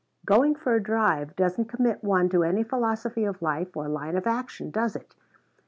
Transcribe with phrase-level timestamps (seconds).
[0.25, 4.25] Going for a drive doesn't commit one to any philosophy of life, or line of
[4.25, 5.13] action, does it?